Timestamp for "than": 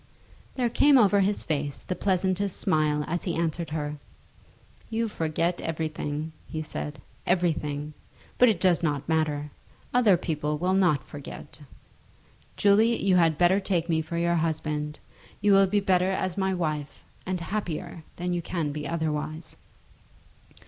18.15-18.33